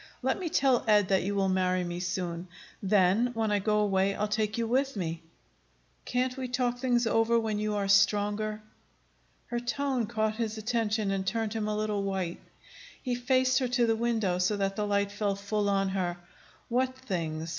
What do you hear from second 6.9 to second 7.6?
over when